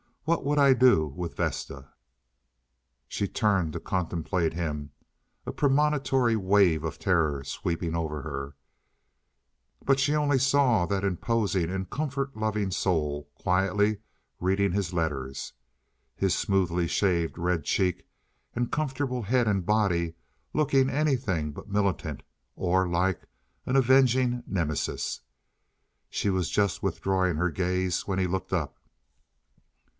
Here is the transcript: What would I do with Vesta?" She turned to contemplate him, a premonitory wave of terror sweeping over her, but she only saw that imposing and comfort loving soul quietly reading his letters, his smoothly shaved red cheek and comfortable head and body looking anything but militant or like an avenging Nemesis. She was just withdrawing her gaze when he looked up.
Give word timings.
What 0.25 0.43
would 0.45 0.57
I 0.59 0.73
do 0.73 1.07
with 1.07 1.35
Vesta?" 1.35 1.89
She 3.07 3.27
turned 3.27 3.73
to 3.73 3.79
contemplate 3.79 4.53
him, 4.53 4.91
a 5.45 5.51
premonitory 5.51 6.35
wave 6.35 6.83
of 6.83 6.97
terror 6.97 7.43
sweeping 7.43 7.95
over 7.95 8.21
her, 8.21 8.55
but 9.83 9.99
she 9.99 10.15
only 10.15 10.39
saw 10.39 10.85
that 10.87 11.03
imposing 11.03 11.69
and 11.69 11.89
comfort 11.89 12.35
loving 12.35 12.71
soul 12.71 13.29
quietly 13.35 13.97
reading 14.39 14.71
his 14.71 14.91
letters, 14.93 15.53
his 16.15 16.33
smoothly 16.35 16.87
shaved 16.87 17.37
red 17.37 17.63
cheek 17.63 18.07
and 18.55 18.71
comfortable 18.71 19.23
head 19.23 19.47
and 19.47 19.65
body 19.67 20.15
looking 20.53 20.89
anything 20.89 21.51
but 21.51 21.69
militant 21.69 22.23
or 22.55 22.87
like 22.87 23.27
an 23.67 23.75
avenging 23.75 24.43
Nemesis. 24.47 25.21
She 26.09 26.29
was 26.31 26.49
just 26.49 26.81
withdrawing 26.81 27.35
her 27.35 27.51
gaze 27.51 28.07
when 28.07 28.17
he 28.17 28.27
looked 28.27 28.53
up. 28.53 28.79